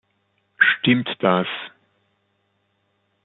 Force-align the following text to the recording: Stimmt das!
Stimmt 0.79 1.15
das! 1.19 1.45